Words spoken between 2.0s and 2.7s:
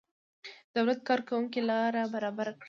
برابره کړه.